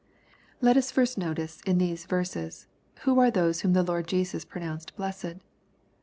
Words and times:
Let 0.61 0.77
us 0.77 0.89
first 0.89 1.19
notice 1.19 1.61
in 1.63 1.77
these 1.77 2.05
verses, 2.07 2.65
who 3.01 3.19
are 3.19 3.29
those 3.29 3.61
whom 3.61 3.73
the 3.73 3.83
Lord 3.83 4.07
Jesua 4.07 4.47
pronounced 4.47 4.95
blessed. 4.95 5.35